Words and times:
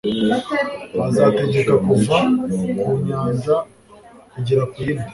azategeka 1.07 1.73
kuva 1.85 2.17
ku 2.77 2.89
nyanja 3.05 3.55
kugera 4.31 4.63
ku 4.71 4.77
yindi 4.85 5.09